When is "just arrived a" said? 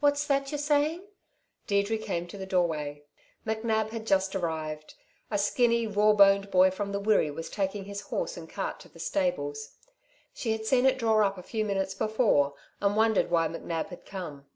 4.08-5.38